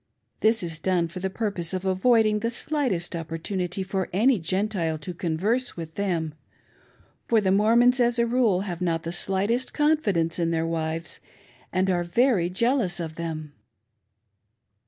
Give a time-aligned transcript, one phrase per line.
[0.39, 5.13] This is done for the purpose of avoiding the slightest opportunity for any Gentile to
[5.13, 6.33] converse with them;
[7.27, 8.27] for the Mormons, as ■a.
[8.27, 11.19] rule, have not the slightest confidence in their wives,
[11.71, 13.53] and are very jealous of them.